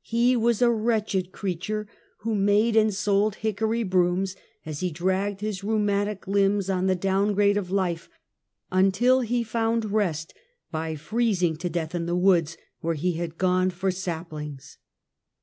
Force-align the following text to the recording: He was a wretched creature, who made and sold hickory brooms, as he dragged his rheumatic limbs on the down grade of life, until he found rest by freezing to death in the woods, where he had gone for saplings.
He 0.00 0.34
was 0.34 0.62
a 0.62 0.70
wretched 0.70 1.30
creature, 1.30 1.86
who 2.20 2.34
made 2.34 2.74
and 2.74 2.94
sold 2.94 3.34
hickory 3.34 3.82
brooms, 3.82 4.34
as 4.64 4.80
he 4.80 4.90
dragged 4.90 5.42
his 5.42 5.62
rheumatic 5.62 6.26
limbs 6.26 6.70
on 6.70 6.86
the 6.86 6.94
down 6.96 7.34
grade 7.34 7.58
of 7.58 7.70
life, 7.70 8.08
until 8.72 9.20
he 9.20 9.42
found 9.44 9.92
rest 9.92 10.32
by 10.70 10.94
freezing 10.96 11.58
to 11.58 11.68
death 11.68 11.94
in 11.94 12.06
the 12.06 12.16
woods, 12.16 12.56
where 12.80 12.94
he 12.94 13.12
had 13.20 13.36
gone 13.36 13.68
for 13.68 13.90
saplings. 13.90 14.78